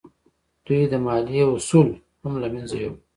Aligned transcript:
دوی 0.65 0.81
د 0.91 0.93
مالیې 1.05 1.43
اصول 1.55 1.89
هم 2.21 2.33
له 2.43 2.47
منځه 2.53 2.75
یوړل. 2.83 2.99